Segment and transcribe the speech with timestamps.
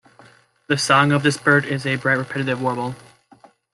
[0.67, 2.95] The song of this bird is a bright repetitive warble.